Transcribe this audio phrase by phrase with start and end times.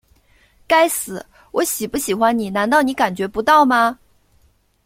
[0.67, 3.99] 该死，我喜不喜欢你难道你感觉不到吗?